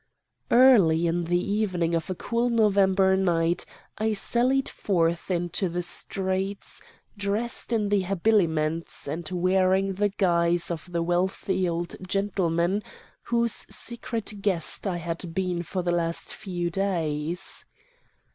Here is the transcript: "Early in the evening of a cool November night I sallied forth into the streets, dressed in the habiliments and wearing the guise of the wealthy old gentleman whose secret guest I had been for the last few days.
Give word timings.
"Early 0.49 1.05
in 1.05 1.25
the 1.25 1.39
evening 1.39 1.93
of 1.93 2.09
a 2.09 2.15
cool 2.15 2.49
November 2.49 3.15
night 3.15 3.67
I 3.99 4.13
sallied 4.13 4.67
forth 4.67 5.29
into 5.29 5.69
the 5.69 5.83
streets, 5.83 6.81
dressed 7.15 7.71
in 7.71 7.89
the 7.89 8.01
habiliments 8.01 9.07
and 9.07 9.29
wearing 9.29 9.93
the 9.93 10.09
guise 10.09 10.71
of 10.71 10.91
the 10.91 11.03
wealthy 11.03 11.69
old 11.69 11.97
gentleman 12.07 12.81
whose 13.25 13.67
secret 13.69 14.41
guest 14.41 14.87
I 14.87 14.97
had 14.97 15.35
been 15.35 15.61
for 15.61 15.83
the 15.83 15.93
last 15.93 16.33
few 16.33 16.71
days. 16.71 17.63